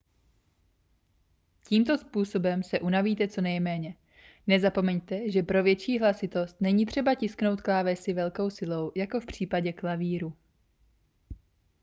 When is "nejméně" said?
3.41-3.95